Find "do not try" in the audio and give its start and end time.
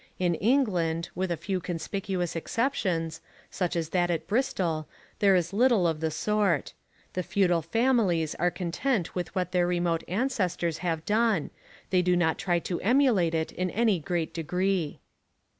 12.01-12.57